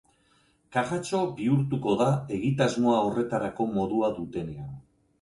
[0.77, 2.09] Kajatxo bihurtuko da
[2.39, 4.79] egitasmoa horretarako modua dutenean.